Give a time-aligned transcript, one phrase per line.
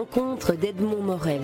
[0.00, 1.42] rencontres d'Edmond Morel.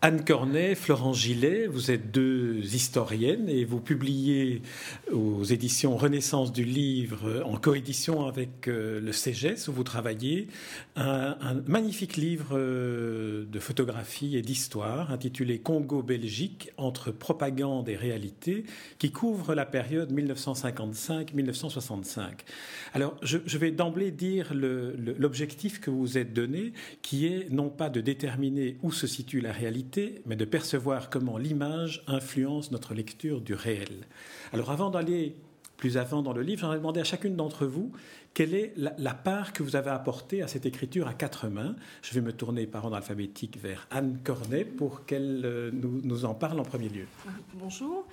[0.00, 4.62] Anne Cornet, Florent Gillet, vous êtes deux historiennes et vous publiez
[5.12, 10.48] aux éditions Renaissance du Livre en coédition avec euh, le CEGES où vous travaillez
[10.96, 18.64] un, magnifique livre euh, de photographie et d'histoire intitulé Congo-Belgique entre propagande et réalité
[18.98, 22.22] qui couvre la période 1955-1965.
[22.94, 28.00] Alors je, vais d'emblée dire l'objectif que vous êtes donné qui est non pas de
[28.00, 33.54] déterminer où se situe la réalité mais de percevoir comment l'image influence notre lecture du
[33.54, 34.06] réel.
[34.52, 35.36] Alors avant d'aller
[35.76, 37.92] plus avant dans le livre, j'aimerais demander à chacune d'entre vous
[38.36, 41.74] quelle est la, part que vous avez apportée à cette écriture à quatre mains?
[42.02, 46.26] Je vais me tourner par ordre alphabétique vers Anne Cornet pour qu'elle euh, nous, nous
[46.26, 47.06] en parle en premier lieu.
[47.54, 48.06] Bonjour.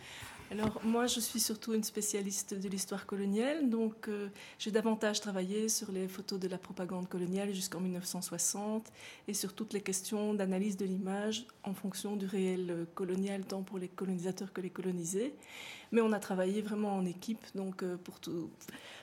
[0.54, 4.28] Alors moi, je suis surtout une spécialiste de l'histoire coloniale, donc euh,
[4.60, 8.86] j'ai davantage travaillé sur les photos de la propagande coloniale jusqu'en 1960
[9.28, 13.64] et sur toutes les questions d'analyse de l'image en fonction du réel euh, colonial, tant
[13.64, 15.34] pour les colonisateurs que les colonisés.
[15.92, 17.98] Mais on a travaillé vraiment en équipe, donc euh,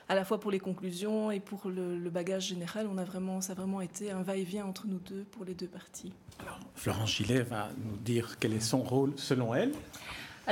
[0.07, 3.51] à la fois pour les conclusions et pour le, bagage général, on a vraiment, ça
[3.51, 6.13] a vraiment été un va-et-vient entre nous deux pour les deux parties.
[6.39, 9.73] Alors, Florence Gillet va nous dire quel est son rôle selon elle.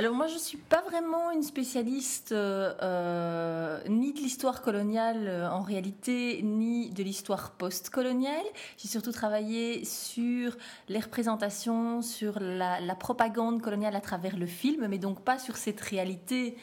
[0.00, 5.28] Alors moi, je ne suis pas vraiment une spécialiste euh, euh, ni de l'histoire coloniale
[5.28, 8.46] euh, en réalité, ni de l'histoire post-coloniale.
[8.78, 10.56] J'ai surtout travaillé sur
[10.88, 15.82] les représentations, sur la, propagande coloniale à travers le film, mais donc pas sur cette
[15.82, 16.56] réalité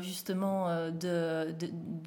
[0.00, 1.54] justement de,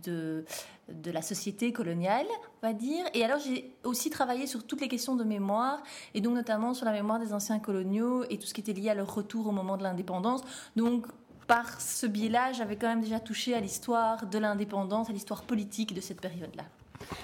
[0.03, 0.45] de
[0.94, 2.26] de la société coloniale,
[2.61, 3.06] on va dire.
[3.14, 5.82] Et alors j'ai aussi travaillé sur toutes les questions de mémoire,
[6.14, 8.89] et donc notamment sur la mémoire des anciens coloniaux et tout ce qui était lié
[8.89, 10.42] à leur retour au moment de l'indépendance.
[10.76, 11.08] Donc
[11.48, 15.94] par ce biais-là, j'avais quand même déjà touché à l'histoire de l'indépendance, à l'histoire politique
[15.94, 16.64] de cette période-là.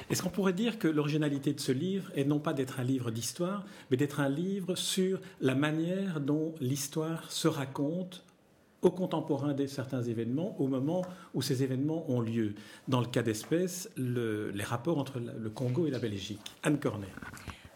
[0.10, 3.12] Est-ce qu'on pourrait dire que l'originalité de ce livre est non pas d'être un livre
[3.12, 8.24] d'histoire, mais d'être un livre sur la manière dont l'histoire se raconte
[8.86, 11.02] au contemporain de certains événements, au moment
[11.34, 12.54] où ces événements ont lieu.
[12.88, 16.56] Dans le cas d'espèce, les rapports entre le Congo et la Belgique.
[16.64, 17.08] Anne Cornet.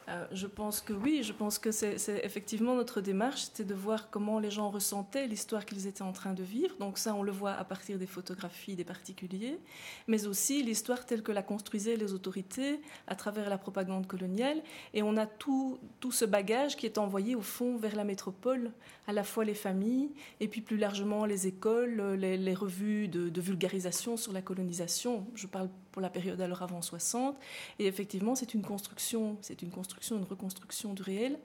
[0.10, 4.10] Euh, je pense que oui, je pense que c'est effectivement notre démarche, c'était de voir
[4.10, 6.76] comment les gens ressentaient l'histoire qu'ils étaient en train de vivre.
[6.80, 9.60] Donc ça, on le voit à partir des photographies des particuliers,
[10.08, 14.64] mais aussi l'histoire telle que la construisaient les autorités à travers la propagande coloniale.
[14.94, 18.72] Et on a tout, tout ce bagage qui est envoyé au fond vers la métropole,
[19.08, 20.10] à la fois les familles
[20.40, 25.28] et puis plus largement les écoles, les, revues de, de vulgarisation sur la colonisation.
[25.36, 27.38] Je parle pour la période alors avant 60.
[27.80, 31.40] Et effectivement, c'est une construction, c'est une construction, une reconstruction du réel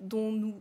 [0.00, 0.54] dont nous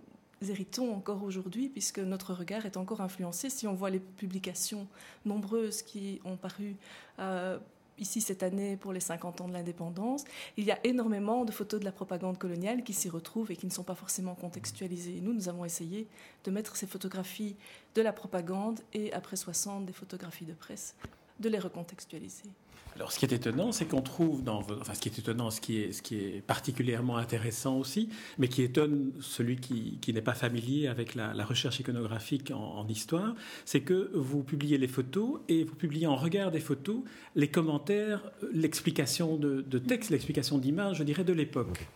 [0.50, 3.50] héritons encore aujourd'hui, puisque notre regard est encore influencé.
[3.50, 4.88] Si on voit les publications
[5.26, 6.76] nombreuses qui ont paru
[7.20, 7.60] euh,
[8.00, 10.24] ici cette année pour les 50 ans de l'indépendance,
[10.58, 13.68] il y a énormément de photos de la propagande coloniale qui s'y retrouvent et qui
[13.68, 15.20] ne sont pas forcément contextualisées.
[15.22, 16.08] Nous, nous avons essayé
[16.44, 17.56] de mettre ces photographies
[17.94, 20.96] de la propagande et après 60 des photographies de presse,
[21.40, 22.50] de les recontextualiser.
[22.96, 25.62] Alors, ce qui est étonnant, c'est qu'on trouve dans, enfin, ce qui est étonnant, ce
[25.62, 30.22] qui est, ce qui est particulièrement intéressant aussi, mais qui étonne celui qui, qui n'est
[30.22, 33.34] pas familier avec la, recherche iconographique en, histoire,
[33.66, 37.02] c'est que vous publiez les photos et vous publiez en regard des photos
[37.36, 38.22] les commentaires,
[38.54, 41.88] l'explication de, texte, l'explication d'image, je dirais, de l'époque.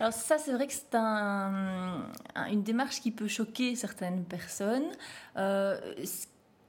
[0.00, 2.06] Alors ça, c'est vrai que c'est un,
[2.50, 4.88] une démarche qui peut choquer certaines personnes.
[5.36, 5.78] Euh,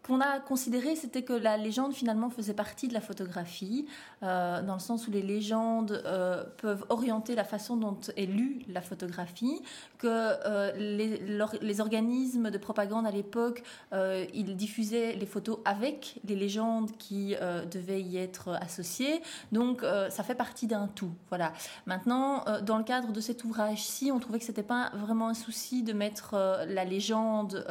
[0.03, 3.85] qu'on a considéré, c'était que la légende finalement faisait partie de la photographie,
[4.23, 8.63] euh, dans le sens où les légendes euh, peuvent orienter la façon dont est lue
[8.67, 9.61] la photographie,
[9.99, 16.91] que euh, les, organismes de propagande à l'époque, ils diffusaient les photos avec les légendes
[16.97, 17.35] qui
[17.71, 19.21] devaient y être associées,
[19.51, 21.11] donc ça fait partie d'un tout.
[21.29, 21.53] Voilà.
[21.85, 25.81] Maintenant, dans le cadre de cet ouvrage-ci, on trouvait que c'était pas vraiment un souci
[25.81, 26.35] de mettre
[26.67, 27.65] la légende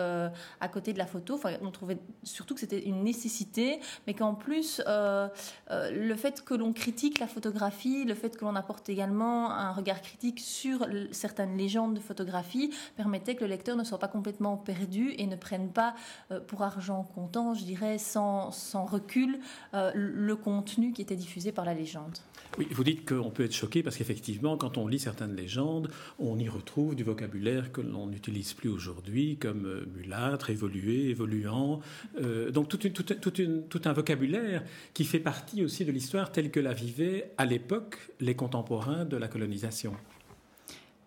[0.61, 1.35] à côté de la photo.
[1.35, 1.99] Enfin, on trouvait
[2.31, 5.29] surtout que c'était une nécessité, mais qu'en plus, euh,
[5.71, 9.73] euh, le fait que l'on critique la photographie, le fait que l'on apporte également un
[9.73, 14.57] regard critique sur certaines légendes de photographie, permettait que le lecteur ne soit pas complètement
[14.57, 15.95] perdu et ne prenne pas
[16.31, 19.39] euh, pour argent comptant, je dirais, sans, sans recul,
[19.73, 22.19] le contenu qui était diffusé par la légende.
[22.59, 26.39] Oui, vous dites qu'on peut être choqué parce qu'effectivement, quand on lit certaines légendes, on
[26.39, 31.81] y retrouve du vocabulaire que l'on n'utilise plus aujourd'hui, comme mulâtre, évolué, évoluant,
[32.19, 34.65] euh, donc tout, un vocabulaire
[34.95, 39.17] qui fait partie aussi de l'histoire telle que la vivaient à l'époque les contemporains de
[39.17, 39.95] la colonisation.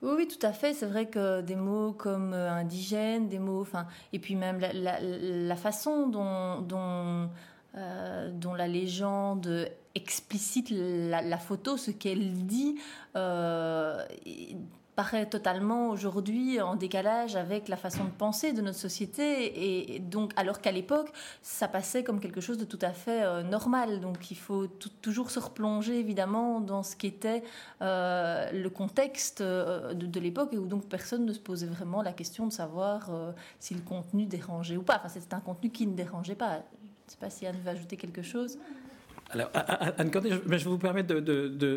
[0.01, 0.73] Oui, tout à fait.
[0.73, 5.55] C'est vrai que des mots comme euh, indigène, des mots, enfin, et puis même la,
[5.55, 6.65] façon dont,
[7.75, 12.75] euh, dont, la légende explicite la, photo, ce qu'elle dit,
[14.95, 19.93] paraît totalement aujourd'hui en décalage avec la façon de penser de notre société.
[19.95, 21.11] Et donc alors qu'à l'époque
[21.41, 23.99] ça passait comme quelque chose de tout à fait euh, normal.
[23.99, 24.67] Donc il faut
[25.01, 27.43] toujours se replonger évidemment dans ce qu'était
[27.81, 32.13] euh, le contexte euh, de, l'époque et où donc personne ne se posait vraiment la
[32.13, 33.09] question de savoir
[33.59, 34.97] si le contenu dérangeait ou pas.
[34.97, 36.57] Enfin c'était un contenu qui ne dérangeait pas.
[36.57, 38.57] Je ne sais pas si Anne veut ajouter quelque chose
[39.29, 39.49] alors,
[39.97, 41.15] Anne Cornet, je, vais vous permettre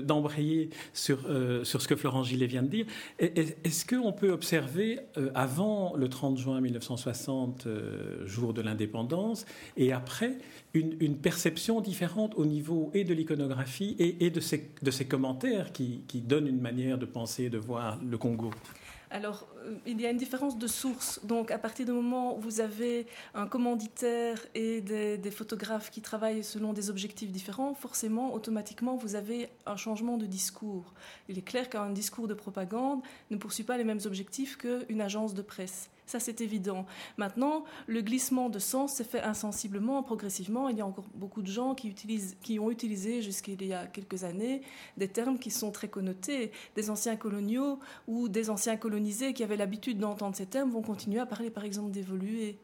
[0.02, 2.86] d'embrayer sur, euh, sur ce que Florent Gillet vient de dire.
[3.18, 9.46] Est-ce qu'on peut observer, euh, avant le 30 juin 1960, euh, jour de l'indépendance,
[9.76, 10.38] et après,
[10.74, 16.02] une, perception différente au niveau et de l'iconographie et, de, ces, de ces commentaires qui,
[16.06, 18.50] qui donnent une manière de penser et de voir le Congo?
[19.16, 21.20] Alors, euh, il y a une différence de source.
[21.24, 26.44] Donc, à partir du moment où vous avez un commanditaire et des, photographes qui travaillent
[26.44, 30.92] selon des objectifs différents, forcément, automatiquement, vous avez un changement de discours.
[31.30, 35.32] Il est clair qu'un discours de propagande ne poursuit pas les mêmes objectifs qu'une agence
[35.32, 35.88] de presse.
[36.06, 36.86] Ça, c'est évident.
[37.16, 40.68] Maintenant, le glissement de sens s'est fait insensiblement, progressivement.
[40.68, 43.86] Il y a encore beaucoup de gens qui, utilisent, qui ont utilisé jusqu'il y a
[43.86, 44.62] quelques années
[44.96, 46.52] des termes qui sont très connotés.
[46.76, 51.18] Des anciens coloniaux ou des anciens colonisés qui avaient l'habitude d'entendre ces termes vont continuer
[51.18, 52.56] à parler, par exemple, d'évoluer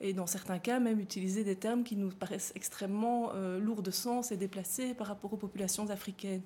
[0.00, 3.90] et dans certains cas même utiliser des termes qui nous paraissent extrêmement euh, lourds de
[3.90, 6.42] sens et déplacés par rapport aux populations africaines.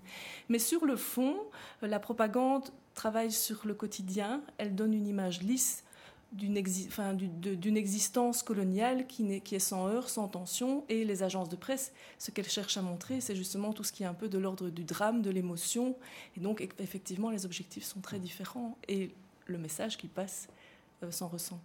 [0.48, 1.36] Mais sur le fond,
[1.82, 5.84] la propagande travaille sur le quotidien, elle donne une image lisse
[6.32, 6.56] d'une
[7.76, 10.84] existence coloniale qui, qui, est sans heurts, sans tension.
[10.88, 14.02] Et les agences de presse, ce qu'elles cherchent à montrer, c'est justement tout ce qui
[14.02, 15.96] est un peu de l'ordre du drame, de l'émotion.
[16.36, 19.10] Et donc, effectivement, les objectifs sont très différents et
[19.46, 20.48] le message qui passe
[21.02, 21.60] euh, s'en ressent.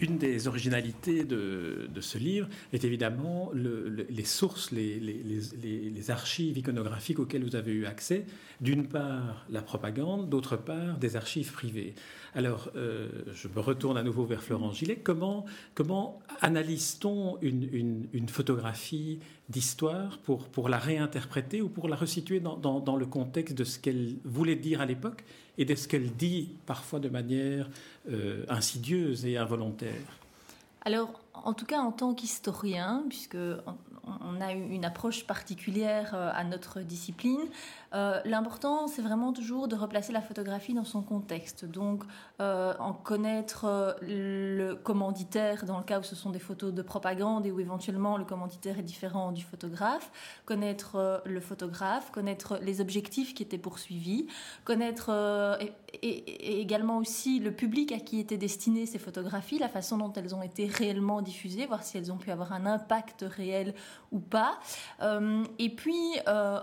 [0.00, 7.54] Une des originalités de, ce livre est évidemment les sources, les, archives iconographiques auxquelles vous
[7.54, 8.24] avez eu accès.
[8.60, 11.94] D'une part, la propagande, d'autre part, des archives privées.
[12.34, 14.96] Alors, euh, je me retourne à nouveau vers Florence Gillet.
[14.96, 15.44] Comment,
[15.74, 22.96] comment analyse-t-on une, photographie d'histoire pour, pour la réinterpréter ou pour la resituer dans, dans,
[22.96, 25.24] le contexte de ce qu'elle voulait dire à l'époque
[25.58, 27.68] et de ce qu'elle dit parfois de manière
[28.10, 30.18] euh, insidieuse et involontaire
[31.34, 33.36] en tout cas, en tant qu'historien, puisque
[34.04, 37.40] on a une approche particulière euh, à notre discipline.
[37.94, 41.64] Euh, l'important, c'est vraiment toujours de replacer la photographie dans son contexte.
[41.64, 42.02] Donc,
[42.40, 47.46] euh, en connaître le commanditaire dans le cas où ce sont des photos de propagande
[47.46, 50.10] et où éventuellement le commanditaire est différent du photographe,
[50.46, 54.26] connaître le photographe, connaître les objectifs qui étaient poursuivis,
[54.64, 55.10] connaître
[56.02, 60.34] et, également aussi le public à qui étaient destinées ces photographies, la façon dont elles
[60.34, 63.74] ont été réellement diffusées, voir si elles ont pu avoir un impact réel
[64.10, 64.58] ou pas.
[65.00, 66.60] Euh, et puis, euh,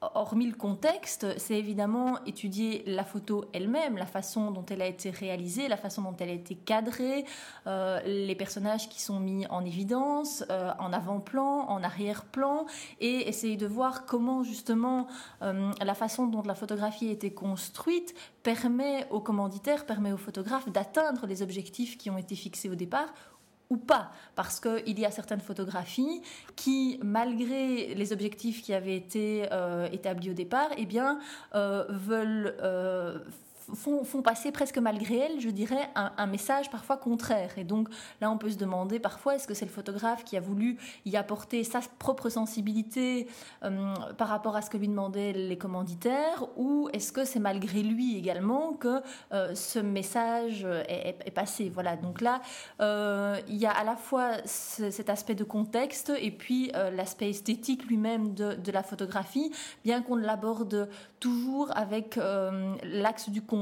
[0.00, 5.10] hormis le contexte, c'est évidemment étudier la photo elle-même, la façon dont elle a été
[5.10, 7.24] réalisée, la façon dont elle a été cadrée,
[7.66, 10.44] euh, les personnages qui sont mis en évidence,
[10.78, 12.66] en avant-plan, en arrière-plan,
[13.00, 15.08] et essayer de voir comment justement
[15.40, 18.14] la façon dont la photographie a été construite
[18.44, 23.12] permet aux commanditaires, permet aux photographes d'atteindre les objectifs qui ont été fixés au départ
[23.70, 26.22] ou pas, parce qu'il y a certaines photographies
[26.56, 31.18] qui, malgré les objectifs qui avaient été euh, établis au départ, eh bien,
[31.54, 33.18] euh, veulent euh,
[33.74, 37.56] font, passer presque malgré elles, je dirais, un, message parfois contraire.
[37.56, 37.88] Et donc
[38.20, 41.16] là, on peut se demander parfois, est-ce que c'est le photographe qui a voulu y
[41.16, 43.28] apporter sa propre sensibilité
[43.64, 47.82] euh, par rapport à ce que lui demandaient les commanditaires, ou est-ce que c'est malgré
[47.82, 49.00] lui également que
[49.32, 51.70] euh, ce message est, passé?
[51.72, 52.40] Voilà, donc là,
[52.80, 57.86] euh, il y a à la fois cet aspect de contexte et puis l'aspect esthétique
[57.86, 59.52] lui-même de, de, la photographie,
[59.84, 60.88] bien qu'on l'aborde
[61.20, 62.18] toujours avec
[62.82, 63.57] l'axe du contexte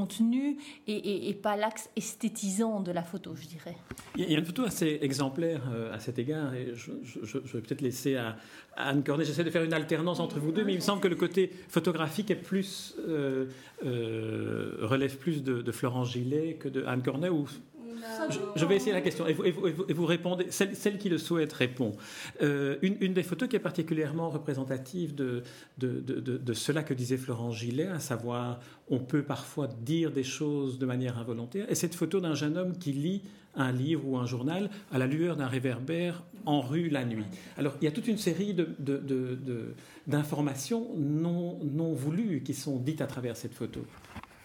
[0.87, 3.77] et, pas l'axe esthétisant de la photo, je dirais.
[4.17, 6.93] Il y a une photo assez exemplaire euh, à cet égard, et je,
[7.39, 8.37] vais peut-être laisser à,
[8.77, 11.09] Anne Cornet, j'essaie de faire une alternance entre vous deux, mais il me semble que
[11.09, 13.47] le côté photographique est plus, euh,
[13.85, 17.47] euh, relève plus de, de, Florence Gillet que de Anne Cornet, ou
[18.57, 21.93] je, vais essayer la question et vous, répondez, celle, qui le souhaite répond.
[22.43, 25.43] Euh, une, des photos qui est particulièrement représentative de,
[25.79, 30.87] de, cela que disait Florence Gillet, à savoir on peut parfois dire des choses de
[30.87, 33.23] manière involontaire, est cette photo d'un jeune homme qui lit
[33.57, 37.25] un livre ou un journal à la lueur d'un réverbère en rue la nuit.
[37.57, 38.55] Alors il y a toute une série
[40.07, 43.81] d'informations non, non voulues qui sont dites à travers cette photo.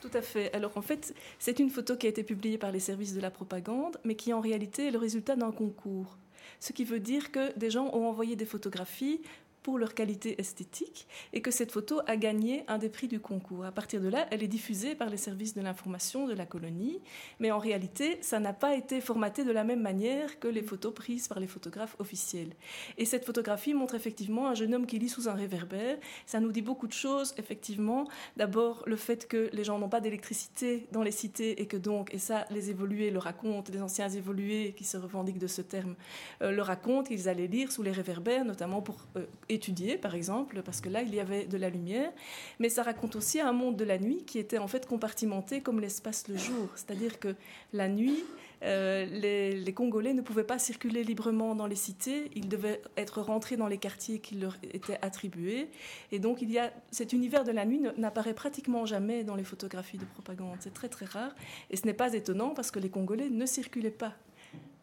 [0.01, 0.51] Tout à fait.
[0.53, 3.29] Alors en fait, c'est une photo qui a été publiée par les services de la
[3.29, 6.17] propagande, mais qui en réalité est le résultat d'un concours.
[6.59, 9.21] Ce qui veut dire que des gens ont envoyé des photographies
[9.63, 13.65] pour leur qualité esthétique et que cette photo a gagné un des prix du concours.
[13.65, 16.99] À partir de là, elle est diffusée par les services de l'information de la colonie,
[17.39, 20.93] mais en réalité, ça n'a pas été formaté de la même manière que les photos
[20.93, 22.53] prises par les photographes officiels.
[22.97, 25.97] Et cette photographie montre effectivement un jeune homme qui lit sous un réverbère.
[26.25, 28.07] Ça nous dit beaucoup de choses, effectivement.
[28.37, 32.13] D'abord, le fait que les gens n'ont pas d'électricité dans les cités et que donc,
[32.13, 35.95] et ça, les évolués le racontent, les anciens évolués qui se revendiquent de ce terme
[36.41, 40.61] euh, le racontent, qu'ils allaient lire sous les réverbères, notamment pour euh, étudier, par exemple,
[40.63, 42.11] parce que là, il y avait de la lumière.
[42.59, 45.79] Mais ça raconte aussi un monde de la nuit qui était en fait compartimenté comme
[45.79, 46.69] l'espace le jour.
[46.75, 47.35] C'est-à-dire que
[47.73, 48.23] la nuit,
[48.63, 53.57] euh, les, Congolais ne pouvaient pas circuler librement dans les cités, ils devaient être rentrés
[53.57, 55.69] dans les quartiers qui leur étaient attribués.
[56.11, 59.43] Et donc, il y a, cet univers de la nuit n'apparaît pratiquement jamais dans les
[59.43, 60.57] photographies de propagande.
[60.59, 61.35] C'est très très rare.
[61.69, 64.13] Et ce n'est pas étonnant parce que les Congolais ne circulaient pas.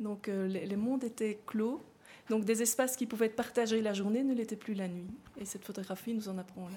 [0.00, 1.82] Donc, euh, les mondes étaient clos.
[2.30, 5.06] Donc des espaces qui pouvaient être partagés la journée ne l'étaient plus la nuit.
[5.40, 6.76] Et cette photographie nous en apprend là.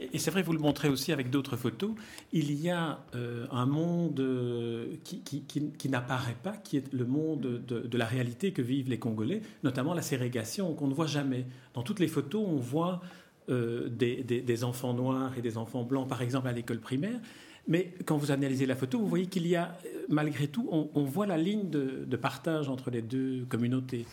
[0.00, 1.92] Et c'est vrai, vous le montrez aussi avec d'autres photos,
[2.32, 7.96] il y a euh, un monde euh, qui, n'apparaît pas, qui est le monde de,
[7.96, 11.46] la réalité que vivent les Congolais, notamment la ségrégation qu'on ne voit jamais.
[11.74, 13.02] Dans toutes les photos, on voit
[13.50, 17.20] euh, des, enfants noirs et des enfants blancs, par exemple, à l'école primaire.
[17.68, 21.26] Mais quand vous analysez la photo, vous voyez qu'il y a, malgré tout, on, voit
[21.26, 24.06] la ligne de partage entre les deux communautés.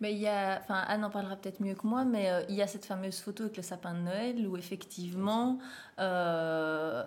[0.00, 2.54] Mais il y a, enfin Anne en parlera peut-être mieux que moi, mais euh, il
[2.54, 5.58] y a cette fameuse photo avec le sapin de Noël où effectivement
[6.00, 7.02] euh,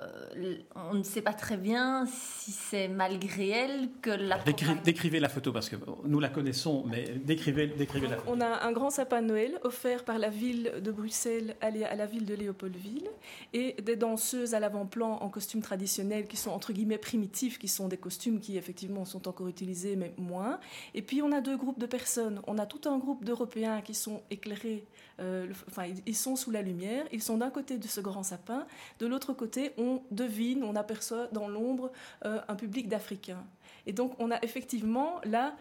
[0.75, 4.37] on ne sait pas très bien si c'est malgré elle que la.
[4.83, 8.31] décrivez la photo parce que nous la connaissons, mais décrivez, décrivez la photo.
[8.31, 12.05] On a un grand sapin de Noël offert par la ville de Bruxelles à la
[12.05, 13.09] ville de Léopoldville
[13.53, 17.87] et des danseuses à l'avant-plan en costumes traditionnels qui sont entre guillemets primitifs, qui sont
[17.87, 20.59] des costumes qui effectivement sont encore utilisés mais moins.
[20.93, 22.41] Et puis on a deux groupes de personnes.
[22.45, 24.85] On a tout un groupe d'Européens qui sont éclairés,
[25.19, 28.65] euh, enfin, ils sont sous la lumière, ils sont d'un côté de ce grand sapin,
[28.99, 31.91] de l'autre côté, on devine, on aperçoit dans l'ombre
[32.25, 33.43] euh, un public d'Africains.
[33.85, 35.55] Et donc, on a effectivement là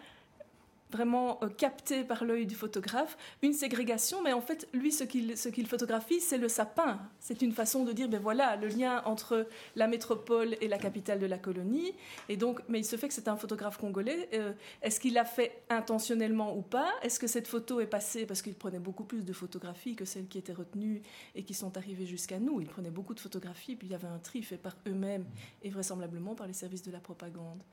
[0.91, 5.67] vraiment euh, capté par l'œil du photographe, une ségrégation, mais en fait, lui, ce qu'il
[5.67, 6.99] photographie, c'est le sapin.
[7.19, 11.19] C'est une façon de dire, ben voilà, le lien entre la métropole et la capitale
[11.19, 11.93] de la colonie.
[12.29, 14.29] Et donc, mais il se fait que c'est un photographe congolais.
[14.33, 16.91] Euh, est-ce qu'il l'a fait intentionnellement ou pas?
[17.01, 18.25] Est-ce que cette photo est passée?
[18.25, 21.01] Parce qu'il prenait beaucoup plus de photographies que celles qui étaient retenues
[21.35, 24.07] et qui sont arrivées jusqu'à nous Il prenait beaucoup de photographies, puis il y avait
[24.07, 25.25] un tri fait par eux-mêmes
[25.61, 27.63] et vraisemblablement par les services de la propagande.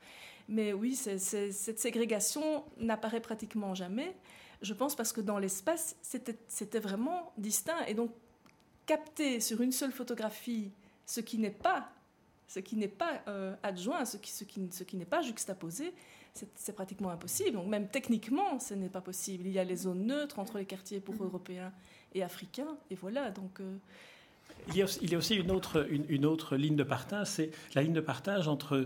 [0.47, 4.15] Mais oui, cette ségrégation n'apparaît pratiquement jamais.
[4.61, 7.85] Je pense parce que dans l'espace, c'était vraiment distinct.
[7.87, 8.11] Et donc,
[8.85, 10.71] capter sur une seule photographie
[11.05, 11.89] ce qui n'est pas,
[12.47, 15.93] ce qui n'est pas euh, adjoint, ce qui, ce qui, ce qui n'est pas juxtaposé,
[16.55, 17.53] c'est pratiquement impossible.
[17.53, 19.45] Donc, même techniquement, ce n'est pas possible.
[19.47, 21.73] Il y a les zones neutres entre les quartiers pour Européens
[22.13, 22.77] et Africains.
[22.89, 23.31] Et voilà.
[23.31, 23.77] Donc, euh,
[24.69, 28.85] il y, a aussi, une autre, ligne de partage, c'est la ligne de partage entre,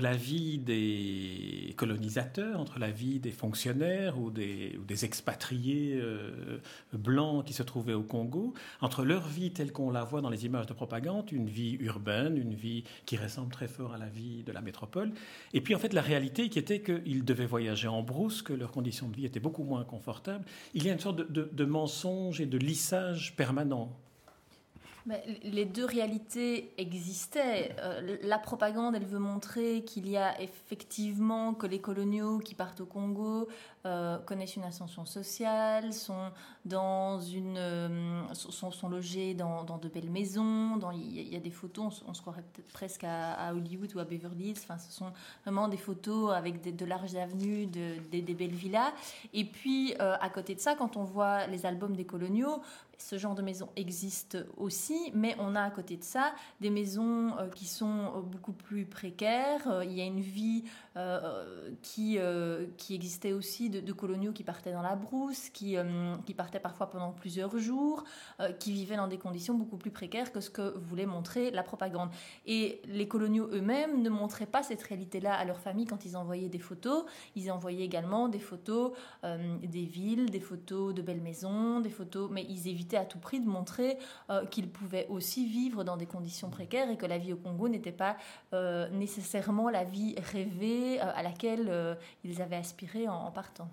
[0.00, 6.58] la vie des colonisateurs, entre la vie des fonctionnaires ou des, expatriés euh,
[6.92, 10.46] blancs qui se trouvaient au Congo, entre leur vie telle qu'on la voit dans les
[10.46, 14.42] images de propagande, une vie urbaine, une vie qui ressemble très fort à la vie
[14.42, 15.12] de la métropole,
[15.52, 18.72] et puis en fait la réalité qui était qu'ils devaient voyager en brousse, que leurs
[18.72, 20.44] conditions de vie étaient beaucoup moins confortables.
[20.74, 23.96] Il y a une sorte de mensonge et de lissage permanent
[25.06, 27.74] les deux réalités existaient.
[27.80, 32.80] Euh, la propagande, elle veut montrer qu'il y a effectivement que les coloniaux qui partent
[32.80, 33.48] au Congo
[33.86, 36.30] euh, connaissent une ascension sociale, sont
[36.64, 40.78] dans une, euh, sont, logés dans, dans, de belles maisons.
[40.92, 44.50] Il y, a des photos, on, se croirait peut-être presque à, Hollywood ou à Beverly
[44.50, 44.58] Hills.
[44.62, 45.12] Enfin, ce sont
[45.44, 48.92] vraiment des photos avec de larges avenues, de, des belles villas.
[49.32, 52.60] Et puis, à côté de ça, quand on voit les albums des coloniaux,
[53.00, 57.36] ce genre de maison existe aussi, mais on a à côté de ça des maisons
[57.38, 57.86] euh, qui sont
[58.16, 59.66] euh, beaucoup plus précaires.
[59.68, 60.64] Euh, il y a une vie
[61.82, 62.18] qui,
[62.76, 65.76] qui existait aussi de, coloniaux qui partaient dans la brousse, qui,
[66.26, 68.04] qui partaient parfois pendant plusieurs jours,
[68.58, 72.10] qui vivaient dans des conditions beaucoup plus précaires que ce que voulait montrer la propagande.
[72.46, 76.48] Et les coloniaux eux-mêmes ne montraient pas cette réalité-là à leur famille quand ils envoyaient
[76.48, 77.04] des photos.
[77.36, 78.92] Ils envoyaient également des photos
[79.22, 83.40] des villes, des photos de belles maisons, des photos, mais ils évitaient à tout prix
[83.40, 83.98] de montrer
[84.30, 87.68] euh, qu'ils pouvaient aussi vivre dans des conditions précaires et que la vie au Congo
[87.68, 88.16] n'était pas
[88.52, 93.68] euh, nécessairement la vie rêvée euh, à laquelle ils avaient aspiré en, partant.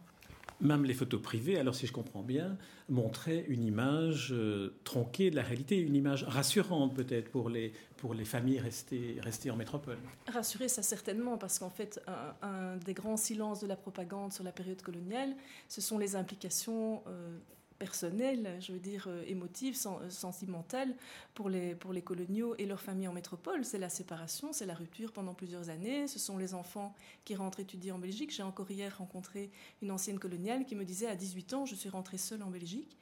[0.60, 2.58] Même les photos privées, alors si je comprends bien,
[2.90, 8.14] montraient une image euh, tronquée de la réalité, une image rassurante peut-être pour les, pour
[8.14, 9.98] les familles restées, restées en métropole.
[10.28, 12.02] Rassurée, ça certainement, parce qu'en fait,
[12.42, 15.36] un, des grands silences de la propagande sur la période coloniale,
[15.68, 17.38] ce sont les implications euh,
[17.78, 20.96] personnel, je veux dire euh, émotif, euh, sentimental
[21.34, 23.64] pour les, pour les coloniaux et leurs familles en métropole.
[23.64, 26.08] C'est la séparation, c'est la rupture pendant plusieurs années.
[26.08, 26.94] Ce sont les enfants
[27.26, 28.34] qui rentrent étudier en Belgique.
[28.34, 31.90] J'ai encore hier rencontré une ancienne coloniale qui me disait à 18 ans, je suis
[31.90, 32.98] rentrée seule en Belgique.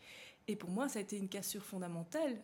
[0.48, 2.38] Et pour moi, ça a été une cassure fondamentale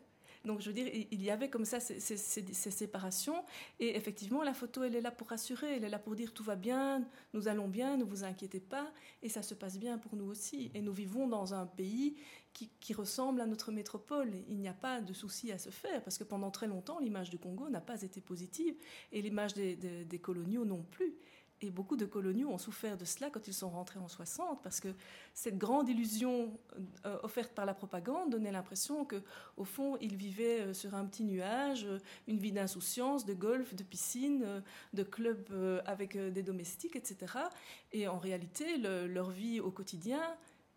[0.43, 3.43] donc, je veux dire, il y avait comme ça ces, séparations.
[3.79, 6.43] Et effectivement, la photo, elle est là pour rassurer, elle est là pour dire tout
[6.43, 8.91] va bien, nous allons bien, ne vous inquiétez pas.
[9.21, 10.71] Et ça se passe bien pour nous aussi.
[10.73, 12.15] Et nous vivons dans un pays
[12.53, 14.31] qui, ressemble à notre métropole.
[14.49, 17.29] Il n'y a pas de souci à se faire, parce que pendant très longtemps, l'image
[17.29, 18.75] du Congo n'a pas été positive,
[19.11, 21.13] et l'image des coloniaux non plus.
[21.63, 24.79] Et beaucoup de coloniaux ont souffert de cela quand ils sont rentrés en 60, parce
[24.79, 24.87] que
[25.35, 26.57] cette grande illusion
[27.05, 29.21] euh, offerte par la propagande donnait l'impression que,
[29.57, 33.75] au fond, ils vivaient euh, sur un petit nuage, euh, une vie d'insouciance, de golf,
[33.75, 34.63] de piscine,
[34.93, 35.49] de club
[35.85, 37.33] avec des domestiques, etc.
[37.91, 40.21] Et en réalité, leur vie au quotidien,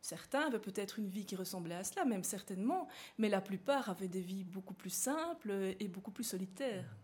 [0.01, 4.07] Certains avaient peut-être une vie qui ressemblait à cela, même certainement, mais la plupart avaient
[4.07, 6.95] des vies beaucoup plus simples et beaucoup plus solitaires.